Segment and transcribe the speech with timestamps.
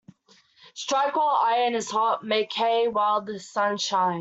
[0.73, 4.19] Strike while the iron is hot Make hay while the sun shines.